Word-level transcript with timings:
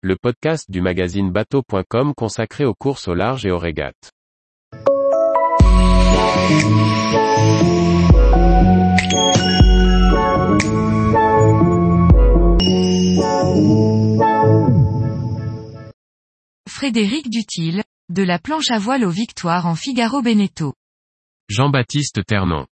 le 0.00 0.14
podcast 0.14 0.70
du 0.70 0.80
magazine 0.80 1.32
bateau.com 1.32 2.14
consacré 2.14 2.64
aux 2.64 2.74
courses 2.74 3.08
au 3.08 3.14
large 3.14 3.44
et 3.44 3.50
aux 3.50 3.58
régates. 3.58 4.12
Frédéric 16.68 17.28
Dutil, 17.28 17.82
de 18.08 18.22
la 18.22 18.38
planche 18.38 18.70
à 18.70 18.78
voile 18.78 19.04
aux 19.04 19.10
victoires 19.10 19.66
en 19.66 19.74
Figaro 19.74 20.22
Beneteau. 20.22 20.74
Jean-Baptiste 21.48 22.24
Ternon. 22.24 22.68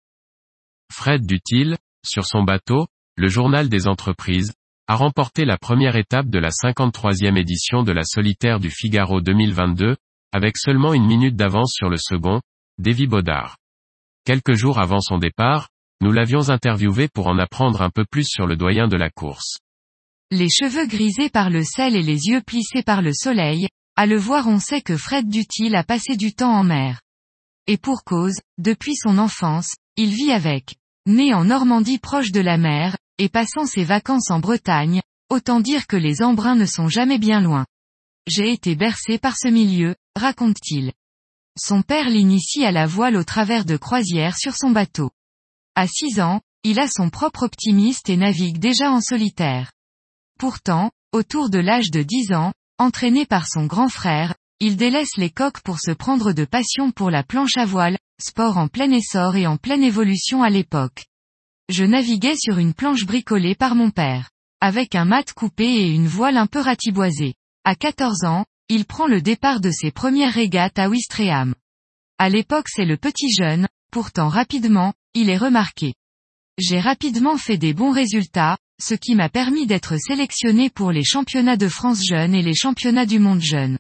Fred 0.94 1.26
Dutil, 1.26 1.76
sur 2.06 2.26
son 2.26 2.44
bateau, 2.44 2.86
le 3.16 3.30
journal 3.30 3.68
des 3.68 3.88
entreprises, 3.88 4.54
a 4.88 4.96
remporté 4.96 5.46
la 5.46 5.58
première 5.58 5.96
étape 5.96 6.28
de 6.28 6.38
la 6.38 6.50
53e 6.50 7.38
édition 7.38 7.84
de 7.84 7.92
la 7.92 8.04
solitaire 8.04 8.60
du 8.60 8.70
Figaro 8.70 9.20
2022, 9.20 9.96
avec 10.32 10.58
seulement 10.58 10.94
une 10.94 11.08
minute 11.08 11.36
d'avance 11.36 11.74
sur 11.74 11.90
le 11.90 11.98
second, 11.98 12.42
Davy 12.78 13.08
Baudard. 13.08 13.58
Quelques 14.26 14.54
jours 14.54 14.80
avant 14.80 15.00
son 15.00 15.18
départ, 15.18 15.70
nous 16.02 16.12
l'avions 16.12 16.50
interviewé 16.50 17.08
pour 17.08 17.28
en 17.28 17.40
apprendre 17.40 17.82
un 17.82 17.90
peu 17.90 18.06
plus 18.06 18.28
sur 18.28 18.46
le 18.46 18.56
doyen 18.56 18.88
de 18.88 18.98
la 18.98 19.10
course. 19.10 19.58
Les 20.32 20.50
cheveux 20.50 20.86
grisés 20.88 21.30
par 21.30 21.50
le 21.50 21.64
sel 21.64 21.96
et 21.96 22.04
les 22.04 22.28
yeux 22.28 22.42
plissés 22.42 22.84
par 22.84 23.02
le 23.02 23.14
soleil, 23.14 23.68
à 23.96 24.06
le 24.06 24.18
voir 24.18 24.48
on 24.48 24.60
sait 24.60 24.82
que 24.82 24.98
Fred 24.98 25.30
Dutil 25.30 25.76
a 25.76 25.84
passé 25.84 26.18
du 26.18 26.34
temps 26.34 26.54
en 26.54 26.64
mer. 26.64 27.02
Et 27.68 27.78
pour 27.78 28.04
cause, 28.04 28.40
depuis 28.58 28.96
son 28.96 29.18
enfance, 29.18 29.74
il 29.96 30.10
vit 30.10 30.32
avec. 30.32 30.76
Né 31.08 31.34
en 31.34 31.46
Normandie 31.46 32.00
proche 32.00 32.32
de 32.32 32.42
la 32.42 32.58
mer, 32.58 32.98
et 33.18 33.30
passant 33.30 33.66
ses 33.66 33.84
vacances 33.84 34.32
en 34.32 34.40
Bretagne, 34.40 35.02
autant 35.30 35.60
dire 35.60 35.88
que 35.88 35.96
les 35.96 36.22
embruns 36.22 36.56
ne 36.56 36.66
sont 36.66 36.88
jamais 36.88 37.18
bien 37.18 37.42
loin. 37.42 37.66
J'ai 38.28 38.52
été 38.52 38.76
bercé 38.76 39.18
par 39.18 39.38
ce 39.38 39.48
milieu, 39.48 39.96
raconte-t-il. 40.16 40.92
Son 41.58 41.82
père 41.82 42.10
l'initie 42.10 42.66
à 42.66 42.72
la 42.72 42.86
voile 42.86 43.16
au 43.16 43.24
travers 43.24 43.66
de 43.66 43.78
croisières 43.78 44.38
sur 44.38 44.56
son 44.56 44.72
bateau. 44.72 45.12
À 45.76 45.88
6 45.88 46.20
ans, 46.20 46.42
il 46.64 46.80
a 46.80 46.88
son 46.88 47.10
propre 47.10 47.44
optimiste 47.44 48.10
et 48.10 48.18
navigue 48.18 48.58
déjà 48.58 48.92
en 48.92 49.00
solitaire. 49.00 49.72
Pourtant, 50.40 50.92
autour 51.12 51.50
de 51.50 51.60
l'âge 51.60 51.92
de 51.92 52.02
10 52.02 52.34
ans, 52.34 52.52
entraîné 52.78 53.26
par 53.26 53.48
son 53.48 53.66
grand 53.66 53.88
frère, 53.88 54.36
il 54.60 54.76
délaisse 54.76 55.16
les 55.18 55.30
coques 55.30 55.62
pour 55.62 55.80
se 55.80 55.92
prendre 55.92 56.34
de 56.34 56.44
passion 56.44 56.92
pour 56.92 57.12
la 57.12 57.24
planche 57.24 57.58
à 57.58 57.66
voile, 57.66 57.98
sport 58.22 58.58
en 58.58 58.68
plein 58.68 58.92
essor 58.92 59.36
et 59.36 59.48
en 59.48 59.58
pleine 59.58 59.84
évolution 59.84 60.44
à 60.44 60.50
l'époque. 60.50 61.06
Je 61.70 61.84
naviguais 61.84 62.38
sur 62.38 62.60
une 62.60 62.76
planche 62.76 63.06
bricolée 63.06 63.56
par 63.56 63.74
mon 63.74 63.90
père. 63.90 64.30
Avec 64.62 64.94
un 64.94 65.06
mat 65.06 65.34
coupé 65.34 65.66
et 65.66 65.88
une 65.90 66.08
voile 66.08 66.38
un 66.38 66.46
peu 66.46 66.60
ratiboisée. 66.60 67.34
À 67.64 67.76
14 67.76 68.24
ans, 68.24 68.46
il 68.70 68.86
prend 68.86 69.08
le 69.08 69.22
départ 69.22 69.62
de 69.62 69.72
ses 69.72 69.90
premières 69.90 70.34
régates 70.34 70.78
à 70.78 70.90
Ouistreham. 70.90 71.56
À 72.20 72.30
l'époque 72.30 72.68
c'est 72.70 72.86
le 72.86 72.98
petit 72.98 73.32
jeune, 73.32 73.68
pourtant 73.92 74.28
rapidement, 74.28 74.94
il 75.16 75.30
est 75.30 75.38
remarqué. 75.38 75.96
J'ai 76.60 76.80
rapidement 76.80 77.38
fait 77.38 77.58
des 77.58 77.74
bons 77.74 77.92
résultats, 77.92 78.58
ce 78.80 78.94
qui 78.94 79.16
m'a 79.16 79.30
permis 79.30 79.66
d'être 79.66 79.98
sélectionné 79.98 80.70
pour 80.70 80.92
les 80.92 81.04
championnats 81.04 81.58
de 81.58 81.68
France 81.68 82.06
jeunes 82.06 82.36
et 82.36 82.44
les 82.44 82.56
championnats 82.56 83.06
du 83.08 83.18
monde 83.18 83.42
jeunes. 83.42 83.80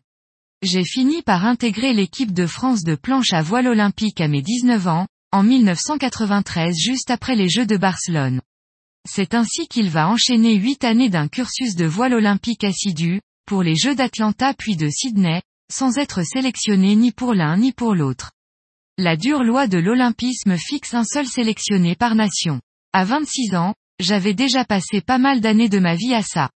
J'ai 0.63 0.83
fini 0.83 1.21
par 1.21 1.45
intégrer 1.45 1.93
l'équipe 1.93 2.33
de 2.33 2.47
France 2.47 2.83
de 2.83 2.95
planche 2.95 3.31
à 3.31 3.43
voile 3.43 3.67
olympique 3.67 4.21
à 4.21 4.27
mes 4.27 4.41
19 4.41 4.87
ans, 4.87 5.07
en 5.35 5.43
1993 5.43 6.77
juste 6.77 7.11
après 7.11 7.35
les 7.35 7.49
Jeux 7.49 7.65
de 7.65 7.75
Barcelone. 7.75 8.39
C'est 9.05 9.33
ainsi 9.33 9.67
qu'il 9.67 9.89
va 9.89 10.07
enchaîner 10.07 10.55
huit 10.55 10.85
années 10.85 11.09
d'un 11.09 11.27
cursus 11.27 11.75
de 11.75 11.83
voile 11.83 12.13
olympique 12.13 12.63
assidu, 12.63 13.19
pour 13.45 13.61
les 13.61 13.75
Jeux 13.75 13.95
d'Atlanta 13.95 14.53
puis 14.53 14.77
de 14.77 14.87
Sydney, 14.89 15.41
sans 15.69 15.97
être 15.97 16.23
sélectionné 16.23 16.95
ni 16.95 17.11
pour 17.11 17.33
l'un 17.33 17.57
ni 17.57 17.73
pour 17.73 17.95
l'autre. 17.95 18.31
La 18.97 19.17
dure 19.17 19.43
loi 19.43 19.67
de 19.67 19.77
l'olympisme 19.77 20.55
fixe 20.55 20.93
un 20.93 21.03
seul 21.03 21.27
sélectionné 21.27 21.95
par 21.95 22.15
nation. 22.15 22.61
À 22.93 23.03
26 23.03 23.55
ans, 23.55 23.73
j'avais 23.99 24.33
déjà 24.33 24.63
passé 24.63 25.01
pas 25.01 25.17
mal 25.17 25.41
d'années 25.41 25.67
de 25.67 25.79
ma 25.79 25.95
vie 25.95 26.13
à 26.13 26.21
ça. 26.21 26.49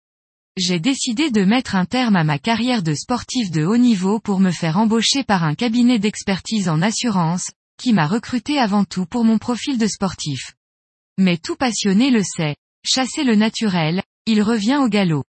J'ai 0.56 0.80
décidé 0.80 1.32
de 1.32 1.44
mettre 1.44 1.76
un 1.76 1.86
terme 1.86 2.16
à 2.16 2.24
ma 2.24 2.38
carrière 2.38 2.84
de 2.84 2.94
sportif 2.94 3.50
de 3.50 3.66
haut 3.66 3.78
niveau 3.78 4.20
pour 4.20 4.40
me 4.40 4.52
faire 4.52 4.78
embaucher 4.78 5.24
par 5.24 5.44
un 5.44 5.56
cabinet 5.56 5.98
d'expertise 5.98 6.70
en 6.70 6.84
assurance, 6.84 7.50
qui 7.78 7.94
m'a 7.94 8.08
recruté 8.08 8.60
avant 8.60 8.84
tout 8.84 9.06
pour 9.06 9.24
mon 9.24 9.38
profil 9.38 9.78
de 9.78 9.88
sportif. 9.88 10.54
Mais 11.18 11.38
tout 11.38 11.56
passionné 11.56 12.12
le 12.12 12.24
sait, 12.24 12.56
chasser 12.84 13.24
le 13.24 13.36
naturel, 13.36 14.04
il 14.26 14.42
revient 14.42 14.78
au 14.78 14.88
galop. 14.88 15.24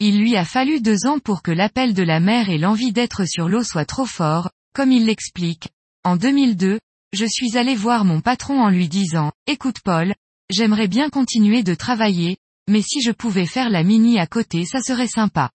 Il 0.00 0.20
lui 0.20 0.36
a 0.36 0.44
fallu 0.44 0.80
deux 0.80 1.06
ans 1.06 1.18
pour 1.18 1.42
que 1.42 1.50
l'appel 1.50 1.92
de 1.92 2.02
la 2.02 2.20
mer 2.20 2.50
et 2.50 2.58
l'envie 2.58 2.92
d'être 2.92 3.24
sur 3.24 3.48
l'eau 3.48 3.64
soient 3.64 3.84
trop 3.84 4.06
forts, 4.06 4.50
comme 4.74 4.92
il 4.92 5.06
l'explique. 5.06 5.68
En 6.04 6.16
2002, 6.16 6.78
je 7.12 7.26
suis 7.26 7.56
allé 7.56 7.74
voir 7.74 8.04
mon 8.04 8.20
patron 8.20 8.60
en 8.60 8.70
lui 8.70 8.88
disant, 8.88 9.32
écoute 9.46 9.80
Paul, 9.82 10.14
j'aimerais 10.50 10.88
bien 10.88 11.10
continuer 11.10 11.62
de 11.62 11.74
travailler, 11.74 12.36
mais 12.68 12.82
si 12.82 13.00
je 13.00 13.10
pouvais 13.10 13.46
faire 13.46 13.70
la 13.70 13.82
mini 13.82 14.18
à 14.18 14.26
côté 14.26 14.64
ça 14.64 14.80
serait 14.80 15.08
sympa. 15.08 15.50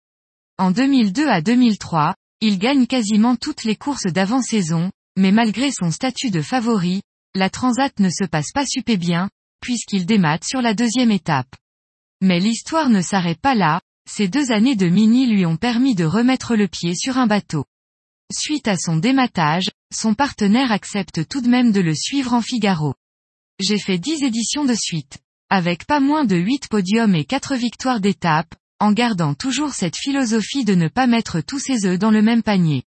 En 0.59 0.71
2002 0.71 1.29
à 1.29 1.41
2003, 1.41 2.15
il 2.41 2.59
gagne 2.59 2.87
quasiment 2.87 3.37
toutes 3.37 3.65
les 3.65 3.77
courses 3.77 4.07
d'avant-saison, 4.07 4.91
mais 5.17 5.33
malgré 5.33 5.71
son 5.71 5.91
statut 5.91 6.31
de 6.31 6.43
favori, 6.43 7.03
la 7.35 7.51
Transat 7.51 7.99
ne 8.01 8.11
se 8.11 8.25
passe 8.25 8.53
pas 8.53 8.67
super 8.67 8.99
bien, 8.99 9.31
puisqu'il 9.61 10.07
démate 10.07 10.45
sur 10.45 10.61
la 10.61 10.75
deuxième 10.75 11.11
étape. 11.11 11.55
Mais 12.21 12.41
l'histoire 12.41 12.89
ne 12.89 13.01
s'arrête 13.01 13.41
pas 13.41 13.55
là, 13.55 13.81
ces 14.09 14.29
deux 14.29 14.53
années 14.53 14.77
de 14.77 14.89
mini 14.89 15.27
lui 15.27 15.47
ont 15.47 15.57
permis 15.57 15.95
de 15.95 16.05
remettre 16.05 16.57
le 16.57 16.69
pied 16.69 16.95
sur 16.95 17.19
un 17.19 17.27
bateau. 17.27 17.65
Suite 18.33 18.69
à 18.69 18.77
son 18.77 18.97
dématage, 18.97 19.71
son 19.93 20.15
partenaire 20.15 20.73
accepte 20.73 21.27
tout 21.29 21.41
de 21.41 21.49
même 21.49 21.73
de 21.73 21.81
le 21.81 21.95
suivre 21.95 22.33
en 22.33 22.41
Figaro. 22.41 22.95
J'ai 23.61 23.79
fait 23.79 23.99
dix 23.99 24.23
éditions 24.23 24.65
de 24.65 24.75
suite. 24.75 25.19
Avec 25.51 25.87
pas 25.87 26.01
moins 26.01 26.25
de 26.25 26.37
huit 26.37 26.67
podiums 26.69 27.15
et 27.15 27.25
quatre 27.25 27.55
victoires 27.57 28.01
d'étape, 28.01 28.55
en 28.81 28.93
gardant 28.93 29.35
toujours 29.35 29.75
cette 29.75 29.97
philosophie 29.97 30.65
de 30.65 30.75
ne 30.75 30.89
pas 30.89 31.07
mettre 31.07 31.41
tous 31.41 31.59
ses 31.59 31.87
œufs 31.87 31.99
dans 31.99 32.11
le 32.11 32.23
même 32.23 32.43
panier. 32.43 32.85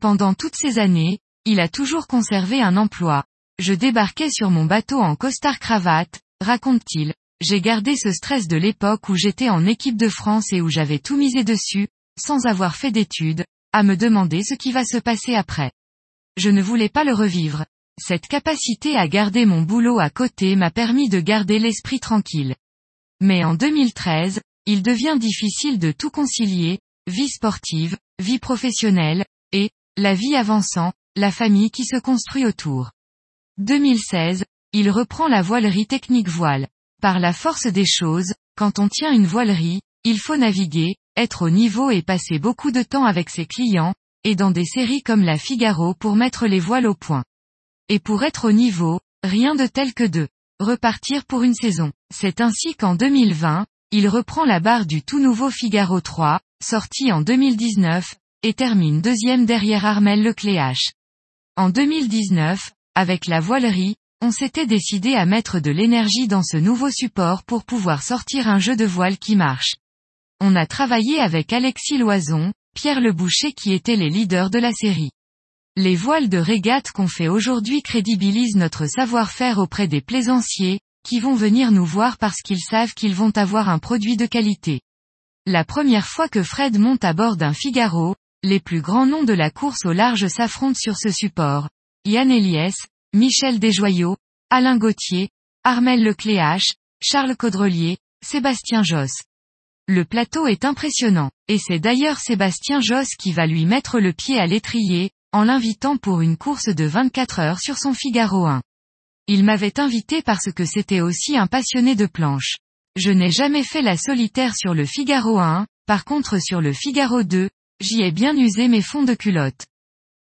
Pendant 0.00 0.34
toutes 0.34 0.54
ces 0.54 0.78
années, 0.78 1.18
il 1.44 1.60
a 1.60 1.68
toujours 1.68 2.06
conservé 2.06 2.62
un 2.62 2.76
emploi. 2.76 3.24
Je 3.58 3.74
débarquais 3.74 4.30
sur 4.30 4.50
mon 4.50 4.64
bateau 4.64 5.00
en 5.00 5.14
costard 5.16 5.58
cravate, 5.58 6.20
raconte-t-il. 6.40 7.14
J'ai 7.40 7.60
gardé 7.60 7.96
ce 7.96 8.10
stress 8.12 8.48
de 8.48 8.56
l'époque 8.56 9.08
où 9.08 9.16
j'étais 9.16 9.50
en 9.50 9.66
équipe 9.66 9.96
de 9.96 10.08
France 10.08 10.52
et 10.52 10.60
où 10.60 10.68
j'avais 10.68 10.98
tout 10.98 11.16
misé 11.16 11.44
dessus, 11.44 11.88
sans 12.18 12.46
avoir 12.46 12.76
fait 12.76 12.90
d'études, 12.90 13.44
à 13.72 13.82
me 13.82 13.96
demander 13.96 14.42
ce 14.42 14.54
qui 14.54 14.72
va 14.72 14.84
se 14.84 14.96
passer 14.96 15.34
après. 15.34 15.72
Je 16.36 16.50
ne 16.50 16.62
voulais 16.62 16.88
pas 16.88 17.04
le 17.04 17.12
revivre. 17.12 17.64
Cette 18.00 18.26
capacité 18.26 18.96
à 18.96 19.06
garder 19.06 19.46
mon 19.46 19.62
boulot 19.62 19.98
à 19.98 20.10
côté 20.10 20.56
m'a 20.56 20.70
permis 20.70 21.08
de 21.08 21.20
garder 21.20 21.58
l'esprit 21.58 22.00
tranquille. 22.00 22.56
Mais 23.20 23.44
en 23.44 23.54
2013, 23.54 24.40
il 24.66 24.82
devient 24.82 25.16
difficile 25.18 25.78
de 25.78 25.92
tout 25.92 26.10
concilier, 26.10 26.80
vie 27.06 27.28
sportive, 27.28 27.96
vie 28.20 28.38
professionnelle, 28.38 29.24
et, 29.52 29.70
la 29.96 30.14
vie 30.14 30.34
avançant, 30.34 30.92
la 31.14 31.30
famille 31.30 31.70
qui 31.70 31.84
se 31.84 31.96
construit 31.96 32.44
autour. 32.44 32.90
2016, 33.58 34.44
il 34.72 34.90
reprend 34.90 35.28
la 35.28 35.40
voilerie 35.40 35.86
technique 35.86 36.28
voile. 36.28 36.66
Par 37.00 37.20
la 37.20 37.32
force 37.32 37.68
des 37.68 37.86
choses, 37.86 38.32
quand 38.56 38.80
on 38.80 38.88
tient 38.88 39.12
une 39.12 39.26
voilerie, 39.26 39.80
il 40.02 40.18
faut 40.18 40.36
naviguer, 40.36 40.96
être 41.16 41.42
au 41.42 41.50
niveau 41.50 41.90
et 41.90 42.02
passer 42.02 42.40
beaucoup 42.40 42.72
de 42.72 42.82
temps 42.82 43.04
avec 43.04 43.30
ses 43.30 43.46
clients, 43.46 43.94
et 44.24 44.34
dans 44.34 44.50
des 44.50 44.64
séries 44.64 45.02
comme 45.02 45.22
la 45.22 45.38
Figaro 45.38 45.94
pour 45.94 46.16
mettre 46.16 46.46
les 46.46 46.58
voiles 46.58 46.86
au 46.88 46.94
point. 46.94 47.24
Et 47.88 48.00
pour 48.00 48.24
être 48.24 48.48
au 48.48 48.52
niveau, 48.52 49.00
rien 49.22 49.54
de 49.54 49.66
tel 49.66 49.94
que 49.94 50.04
de 50.04 50.26
repartir 50.58 51.24
pour 51.24 51.42
une 51.42 51.54
saison. 51.54 51.92
C'est 52.12 52.40
ainsi 52.40 52.74
qu'en 52.74 52.96
2020, 52.96 53.66
il 53.92 54.08
reprend 54.08 54.44
la 54.44 54.58
barre 54.58 54.86
du 54.86 55.02
tout 55.02 55.20
nouveau 55.20 55.50
Figaro 55.50 56.00
3, 56.00 56.40
sorti 56.60 57.12
en 57.12 57.20
2019, 57.20 58.16
et 58.44 58.52
termine 58.52 59.00
deuxième 59.00 59.46
derrière 59.46 59.86
Armel 59.86 60.22
Lecléache. 60.22 60.92
En 61.56 61.70
2019, 61.70 62.72
avec 62.94 63.26
la 63.26 63.40
voilerie, 63.40 63.96
on 64.20 64.30
s'était 64.30 64.66
décidé 64.66 65.14
à 65.14 65.24
mettre 65.24 65.60
de 65.60 65.70
l'énergie 65.70 66.28
dans 66.28 66.42
ce 66.42 66.58
nouveau 66.58 66.90
support 66.90 67.42
pour 67.44 67.64
pouvoir 67.64 68.02
sortir 68.02 68.46
un 68.46 68.58
jeu 68.58 68.76
de 68.76 68.84
voile 68.84 69.16
qui 69.16 69.34
marche. 69.34 69.76
On 70.42 70.56
a 70.56 70.66
travaillé 70.66 71.20
avec 71.20 71.54
Alexis 71.54 71.96
Loison, 71.96 72.52
Pierre 72.74 73.00
Le 73.00 73.14
Boucher 73.14 73.54
qui 73.54 73.72
étaient 73.72 73.96
les 73.96 74.10
leaders 74.10 74.50
de 74.50 74.58
la 74.58 74.72
série. 74.72 75.12
Les 75.76 75.96
voiles 75.96 76.28
de 76.28 76.36
régate 76.36 76.92
qu'on 76.92 77.08
fait 77.08 77.28
aujourd'hui 77.28 77.80
crédibilisent 77.80 78.56
notre 78.56 78.84
savoir-faire 78.84 79.56
auprès 79.56 79.88
des 79.88 80.02
plaisanciers, 80.02 80.80
qui 81.02 81.18
vont 81.18 81.34
venir 81.34 81.72
nous 81.72 81.86
voir 81.86 82.18
parce 82.18 82.42
qu'ils 82.42 82.60
savent 82.60 82.92
qu'ils 82.92 83.14
vont 83.14 83.32
avoir 83.36 83.70
un 83.70 83.78
produit 83.78 84.18
de 84.18 84.26
qualité. 84.26 84.82
La 85.46 85.64
première 85.64 86.06
fois 86.06 86.28
que 86.28 86.42
Fred 86.42 86.78
monte 86.78 87.04
à 87.04 87.14
bord 87.14 87.36
d'un 87.36 87.54
Figaro, 87.54 88.14
les 88.44 88.60
plus 88.60 88.82
grands 88.82 89.06
noms 89.06 89.24
de 89.24 89.32
la 89.32 89.50
course 89.50 89.86
au 89.86 89.92
large 89.92 90.28
s'affrontent 90.28 90.78
sur 90.78 90.96
ce 90.98 91.10
support. 91.10 91.70
Yann 92.04 92.30
Eliès, 92.30 92.76
Michel 93.14 93.58
Desjoyaux, 93.58 94.18
Alain 94.50 94.76
Gauthier, 94.76 95.30
Armel 95.64 96.04
Lecléache, 96.04 96.74
Charles 97.00 97.36
Caudrelier, 97.36 97.96
Sébastien 98.22 98.82
Josse. 98.82 99.22
Le 99.88 100.04
plateau 100.04 100.46
est 100.46 100.66
impressionnant, 100.66 101.30
et 101.48 101.58
c'est 101.58 101.78
d'ailleurs 101.78 102.18
Sébastien 102.18 102.80
Josse 102.80 103.16
qui 103.18 103.32
va 103.32 103.46
lui 103.46 103.64
mettre 103.64 103.98
le 103.98 104.12
pied 104.12 104.38
à 104.38 104.46
l'étrier, 104.46 105.10
en 105.32 105.44
l'invitant 105.44 105.96
pour 105.96 106.20
une 106.20 106.36
course 106.36 106.68
de 106.68 106.84
24 106.84 107.40
heures 107.40 107.60
sur 107.60 107.78
son 107.78 107.94
Figaro 107.94 108.46
1. 108.46 108.60
Il 109.26 109.44
m'avait 109.44 109.80
invité 109.80 110.20
parce 110.20 110.52
que 110.52 110.66
c'était 110.66 111.00
aussi 111.00 111.38
un 111.38 111.46
passionné 111.46 111.94
de 111.94 112.06
planche. 112.06 112.56
Je 112.94 113.10
n'ai 113.10 113.30
jamais 113.30 113.64
fait 113.64 113.82
la 113.82 113.96
solitaire 113.96 114.54
sur 114.54 114.74
le 114.74 114.84
Figaro 114.84 115.38
1, 115.38 115.66
par 115.86 116.04
contre 116.04 116.38
sur 116.38 116.60
le 116.60 116.74
Figaro 116.74 117.22
2, 117.22 117.48
j'y 117.80 118.02
ai 118.02 118.12
bien 118.12 118.36
usé 118.36 118.68
mes 118.68 118.82
fonds 118.82 119.04
de 119.04 119.14
culotte. 119.14 119.66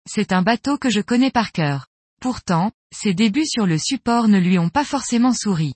C'est 0.09 0.33
un 0.33 0.43
bateau 0.43 0.79
que 0.79 0.91
je 0.91 1.00
connais 1.00 1.31
par 1.31 1.53
cœur. 1.53 1.87
Pourtant, 2.21 2.73
ses 2.95 3.15
débuts 3.15 3.47
sur 3.47 3.67
le 3.67 3.79
support 3.79 4.29
ne 4.29 4.39
lui 4.39 4.59
ont 4.59 4.71
pas 4.71 4.85
forcément 4.85 5.33
souri. 5.33 5.75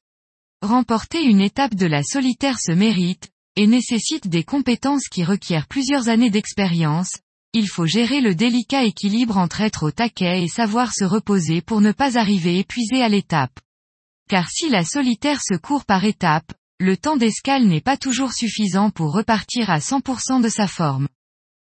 Remporter 0.63 1.23
une 1.23 1.41
étape 1.41 1.75
de 1.75 1.87
la 1.87 2.03
solitaire 2.03 2.59
se 2.61 2.73
mérite, 2.73 3.31
et 3.57 3.67
nécessite 3.67 4.29
des 4.29 4.45
compétences 4.45 5.09
qui 5.09 5.25
requièrent 5.25 5.67
plusieurs 5.67 6.09
années 6.09 6.31
d'expérience, 6.31 7.19
il 7.53 7.69
faut 7.69 7.85
gérer 7.85 8.23
le 8.23 8.35
délicat 8.35 8.85
équilibre 8.85 9.37
entre 9.37 9.61
être 9.61 9.83
au 9.83 9.91
taquet 9.91 10.43
et 10.43 10.49
savoir 10.49 10.95
se 10.95 11.05
reposer 11.05 11.61
pour 11.61 11.83
ne 11.83 11.93
pas 11.93 12.17
arriver 12.17 12.59
épuisé 12.59 13.03
à 13.03 13.11
l'étape. 13.11 13.59
Car 14.31 14.49
si 14.49 14.71
la 14.71 14.85
solitaire 14.85 15.43
se 15.43 15.55
court 15.59 15.85
par 15.85 16.05
étape, 16.05 16.51
le 16.81 16.97
temps 16.97 17.19
d'escale 17.19 17.67
n'est 17.67 17.83
pas 17.83 17.99
toujours 17.99 18.33
suffisant 18.33 18.89
pour 18.89 19.13
repartir 19.13 19.69
à 19.69 19.81
100% 19.81 20.41
de 20.43 20.49
sa 20.49 20.67
forme. 20.67 21.09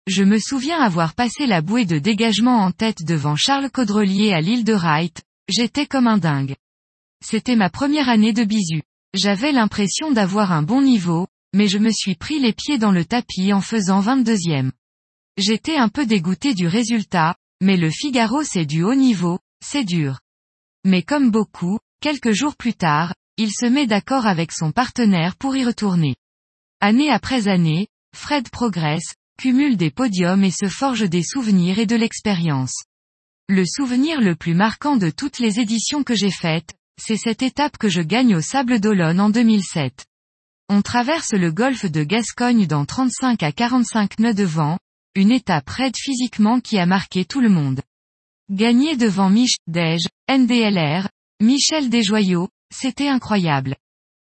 Je 0.07 0.23
me 0.23 0.39
souviens 0.39 0.81
avoir 0.81 1.15
passé 1.15 1.47
la 1.47 1.63
bouée 1.63 1.87
de 1.87 1.99
dégagement 1.99 2.59
en 2.59 2.73
tête 2.73 3.05
devant 3.05 3.37
Charles 3.37 3.71
Caudrelier 3.71 4.35
à 4.35 4.43
l'île 4.43 4.63
de 4.63 4.75
Wright, 4.75 5.23
j'étais 5.49 5.87
comme 5.87 6.07
un 6.07 6.19
dingue. 6.19 6.57
C'était 7.25 7.57
ma 7.57 7.71
première 7.71 8.11
année 8.11 8.35
de 8.35 8.45
bisu. 8.45 8.83
J'avais 9.15 9.51
l'impression 9.51 10.13
d'avoir 10.13 10.53
un 10.53 10.63
bon 10.63 10.83
niveau, 10.83 11.27
mais 11.55 11.69
je 11.69 11.79
me 11.79 11.91
suis 11.91 12.17
pris 12.17 12.39
les 12.39 12.53
pieds 12.53 12.77
dans 12.77 12.91
le 12.91 13.07
tapis 13.07 13.55
en 13.55 13.63
faisant 13.63 14.03
22e. 14.03 14.73
J'étais 15.39 15.77
un 15.77 15.89
peu 15.89 16.05
dégoûté 16.05 16.53
du 16.53 16.67
résultat, 16.67 17.37
mais 17.63 17.79
le 17.79 17.91
Figaro 17.91 18.43
c'est 18.43 18.67
du 18.67 18.83
haut 18.83 18.95
niveau, 18.95 19.39
c'est 19.65 19.85
dur. 19.85 20.21
Mais 20.85 21.03
comme 21.03 21.31
beaucoup, 21.31 21.79
quelques 22.01 22.33
jours 22.33 22.57
plus 22.57 22.75
tard, 22.75 23.15
il 23.39 23.51
se 23.51 23.65
met 23.65 23.87
d'accord 23.87 24.27
avec 24.27 24.53
son 24.53 24.71
partenaire 24.71 25.35
pour 25.37 25.57
y 25.57 25.65
retourner. 25.65 26.15
Année 26.81 27.11
après 27.11 27.49
année, 27.49 27.89
Fred 28.15 28.51
progresse, 28.51 29.15
cumule 29.39 29.77
des 29.77 29.91
podiums 29.91 30.45
et 30.45 30.51
se 30.51 30.69
forge 30.69 31.09
des 31.09 31.23
souvenirs 31.23 31.79
et 31.79 31.87
de 31.87 31.97
l'expérience. 31.97 32.85
Le 33.49 33.65
souvenir 33.67 34.21
le 34.21 34.37
plus 34.37 34.55
marquant 34.55 34.97
de 34.97 35.11
toutes 35.11 35.39
les 35.39 35.61
éditions 35.61 36.03
que 36.03 36.15
j'ai 36.15 36.31
faites, 36.31 36.73
c'est 37.01 37.17
cette 37.17 37.43
étape 37.43 37.77
que 37.77 37.89
je 37.89 38.01
gagne 38.01 38.37
au 38.37 38.41
Sable 38.41 38.81
d'Olonne 38.81 39.21
en 39.21 39.31
2007. 39.31 40.07
On 40.71 40.81
traverse 40.81 41.33
le 41.33 41.53
golfe 41.53 41.85
de 41.85 42.05
Gascogne 42.05 42.67
dans 42.67 42.87
35 42.87 43.43
à 43.43 43.53
45 43.53 44.19
nœuds 44.19 44.35
de 44.35 44.45
vent, 44.45 44.79
une 45.15 45.31
étape 45.31 45.69
raide 45.69 45.97
physiquement 45.97 46.61
qui 46.61 46.79
a 46.79 46.87
marqué 46.87 47.25
tout 47.25 47.41
le 47.41 47.51
monde. 47.51 47.83
Gagner 48.51 48.97
devant 48.97 49.31
Mich, 49.31 49.57
Dej, 49.67 50.07
NDLR, 50.31 51.09
Michel 51.41 51.91
Desjoyaux, 51.91 52.49
c'était 52.75 53.09
incroyable. 53.09 53.77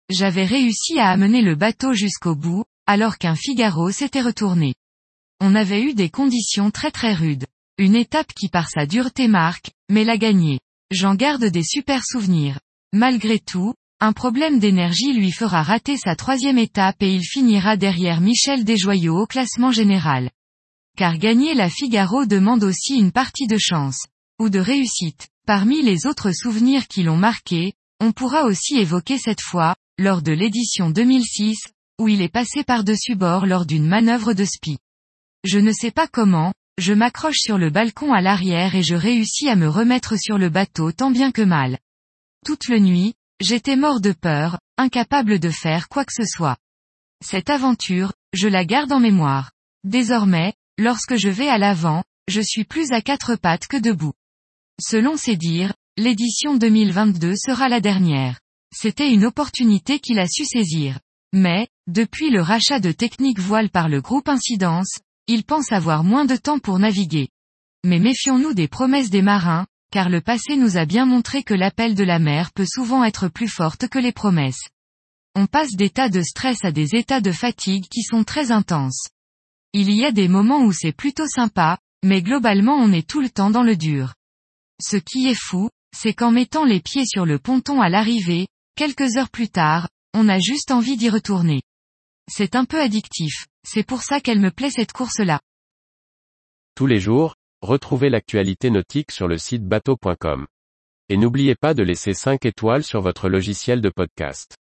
J'avais 0.08 0.44
réussi 0.44 0.98
à 0.98 1.10
amener 1.10 1.42
le 1.42 1.54
bateau 1.54 1.92
jusqu'au 1.92 2.34
bout, 2.34 2.64
alors 2.86 3.18
qu'un 3.18 3.36
Figaro 3.36 3.90
s'était 3.90 4.20
retourné. 4.20 4.74
On 5.44 5.56
avait 5.56 5.82
eu 5.82 5.92
des 5.92 6.08
conditions 6.08 6.70
très 6.70 6.92
très 6.92 7.14
rudes. 7.14 7.46
Une 7.76 7.96
étape 7.96 8.32
qui 8.32 8.48
par 8.48 8.68
sa 8.68 8.86
dureté 8.86 9.26
marque, 9.26 9.72
mais 9.90 10.04
l'a 10.04 10.16
gagnée. 10.16 10.60
J'en 10.92 11.16
garde 11.16 11.46
des 11.46 11.64
super 11.64 12.04
souvenirs. 12.04 12.60
Malgré 12.92 13.40
tout, 13.40 13.74
un 13.98 14.12
problème 14.12 14.60
d'énergie 14.60 15.12
lui 15.12 15.32
fera 15.32 15.64
rater 15.64 15.96
sa 15.96 16.14
troisième 16.14 16.58
étape 16.58 17.02
et 17.02 17.12
il 17.12 17.24
finira 17.24 17.76
derrière 17.76 18.20
Michel 18.20 18.62
Desjoyaux 18.62 19.18
au 19.18 19.26
classement 19.26 19.72
général. 19.72 20.30
Car 20.96 21.18
gagner 21.18 21.54
la 21.54 21.68
Figaro 21.68 22.24
demande 22.24 22.62
aussi 22.62 22.94
une 22.94 23.10
partie 23.10 23.48
de 23.48 23.58
chance. 23.58 23.98
Ou 24.38 24.48
de 24.48 24.60
réussite. 24.60 25.26
Parmi 25.44 25.82
les 25.82 26.06
autres 26.06 26.30
souvenirs 26.30 26.86
qui 26.86 27.02
l'ont 27.02 27.16
marqué, 27.16 27.72
on 27.98 28.12
pourra 28.12 28.44
aussi 28.44 28.76
évoquer 28.76 29.18
cette 29.18 29.42
fois, 29.42 29.74
lors 29.98 30.22
de 30.22 30.30
l'édition 30.30 30.90
2006, 30.90 31.58
où 31.98 32.06
il 32.06 32.22
est 32.22 32.32
passé 32.32 32.62
par-dessus 32.62 33.16
bord 33.16 33.44
lors 33.44 33.66
d'une 33.66 33.88
manœuvre 33.88 34.34
de 34.34 34.44
spi. 34.44 34.78
Je 35.44 35.58
ne 35.58 35.72
sais 35.72 35.90
pas 35.90 36.06
comment, 36.06 36.54
je 36.78 36.92
m'accroche 36.92 37.38
sur 37.38 37.58
le 37.58 37.68
balcon 37.68 38.12
à 38.12 38.20
l'arrière 38.20 38.76
et 38.76 38.82
je 38.82 38.94
réussis 38.94 39.48
à 39.48 39.56
me 39.56 39.68
remettre 39.68 40.16
sur 40.16 40.38
le 40.38 40.48
bateau 40.48 40.92
tant 40.92 41.10
bien 41.10 41.32
que 41.32 41.42
mal. 41.42 41.78
Toute 42.46 42.68
la 42.68 42.78
nuit, 42.78 43.14
j'étais 43.40 43.76
mort 43.76 44.00
de 44.00 44.12
peur, 44.12 44.60
incapable 44.78 45.40
de 45.40 45.50
faire 45.50 45.88
quoi 45.88 46.04
que 46.04 46.12
ce 46.12 46.24
soit. 46.24 46.56
Cette 47.24 47.50
aventure, 47.50 48.12
je 48.32 48.46
la 48.46 48.64
garde 48.64 48.92
en 48.92 49.00
mémoire. 49.00 49.50
Désormais, 49.84 50.54
lorsque 50.78 51.16
je 51.16 51.28
vais 51.28 51.48
à 51.48 51.58
l'avant, 51.58 52.04
je 52.28 52.40
suis 52.40 52.64
plus 52.64 52.92
à 52.92 53.02
quatre 53.02 53.34
pattes 53.34 53.66
que 53.66 53.76
debout. 53.76 54.14
Selon 54.80 55.16
ses 55.16 55.36
dires, 55.36 55.74
l'édition 55.96 56.56
2022 56.56 57.34
sera 57.36 57.68
la 57.68 57.80
dernière. 57.80 58.40
C'était 58.74 59.12
une 59.12 59.24
opportunité 59.24 59.98
qu'il 59.98 60.18
a 60.20 60.28
su 60.28 60.44
saisir. 60.44 61.00
Mais, 61.32 61.66
depuis 61.88 62.30
le 62.30 62.40
rachat 62.40 62.78
de 62.78 62.92
Technique 62.92 63.40
Voile 63.40 63.70
par 63.70 63.88
le 63.88 64.00
groupe 64.00 64.28
Incidence, 64.28 64.98
il 65.26 65.44
pense 65.44 65.72
avoir 65.72 66.04
moins 66.04 66.24
de 66.24 66.36
temps 66.36 66.58
pour 66.58 66.78
naviguer. 66.78 67.28
Mais 67.84 67.98
méfions-nous 67.98 68.54
des 68.54 68.68
promesses 68.68 69.10
des 69.10 69.22
marins, 69.22 69.66
car 69.90 70.08
le 70.08 70.20
passé 70.20 70.56
nous 70.56 70.76
a 70.76 70.84
bien 70.84 71.04
montré 71.04 71.42
que 71.42 71.54
l'appel 71.54 71.94
de 71.94 72.04
la 72.04 72.18
mer 72.18 72.52
peut 72.52 72.66
souvent 72.66 73.04
être 73.04 73.28
plus 73.28 73.48
forte 73.48 73.88
que 73.88 73.98
les 73.98 74.12
promesses. 74.12 74.68
On 75.34 75.46
passe 75.46 75.72
d'états 75.72 76.08
de 76.08 76.22
stress 76.22 76.64
à 76.64 76.72
des 76.72 76.94
états 76.94 77.20
de 77.20 77.32
fatigue 77.32 77.86
qui 77.90 78.02
sont 78.02 78.24
très 78.24 78.50
intenses. 78.50 79.08
Il 79.72 79.90
y 79.90 80.04
a 80.04 80.12
des 80.12 80.28
moments 80.28 80.64
où 80.64 80.72
c'est 80.72 80.92
plutôt 80.92 81.26
sympa, 81.26 81.78
mais 82.04 82.22
globalement 82.22 82.76
on 82.76 82.92
est 82.92 83.08
tout 83.08 83.20
le 83.20 83.30
temps 83.30 83.50
dans 83.50 83.62
le 83.62 83.76
dur. 83.76 84.14
Ce 84.80 84.96
qui 84.96 85.28
est 85.28 85.38
fou, 85.38 85.70
c'est 85.96 86.14
qu'en 86.14 86.30
mettant 86.30 86.64
les 86.64 86.80
pieds 86.80 87.06
sur 87.06 87.24
le 87.24 87.38
ponton 87.38 87.80
à 87.80 87.88
l'arrivée, 87.88 88.48
quelques 88.76 89.16
heures 89.16 89.30
plus 89.30 89.48
tard, 89.48 89.88
on 90.14 90.28
a 90.28 90.38
juste 90.38 90.70
envie 90.70 90.96
d'y 90.96 91.08
retourner. 91.08 91.62
C'est 92.34 92.56
un 92.56 92.64
peu 92.64 92.80
addictif. 92.80 93.46
C'est 93.62 93.82
pour 93.82 94.00
ça 94.00 94.18
qu'elle 94.18 94.40
me 94.40 94.50
plaît 94.50 94.70
cette 94.70 94.92
course-là. 94.92 95.38
Tous 96.74 96.86
les 96.86 96.98
jours, 96.98 97.34
retrouvez 97.60 98.08
l'actualité 98.08 98.70
nautique 98.70 99.10
sur 99.10 99.28
le 99.28 99.36
site 99.36 99.66
bateau.com. 99.66 100.46
Et 101.10 101.18
n'oubliez 101.18 101.54
pas 101.54 101.74
de 101.74 101.82
laisser 101.82 102.14
5 102.14 102.46
étoiles 102.46 102.84
sur 102.84 103.02
votre 103.02 103.28
logiciel 103.28 103.82
de 103.82 103.90
podcast. 103.90 104.56